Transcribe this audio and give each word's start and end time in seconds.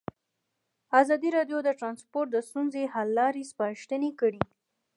ازادي 1.01 1.29
راډیو 1.37 1.59
د 1.63 1.69
ترانسپورټ 1.79 2.27
د 2.31 2.37
ستونزو 2.47 2.81
حل 2.93 3.09
لارې 3.19 3.49
سپارښتنې 3.51 4.11
کړي. 4.19 4.41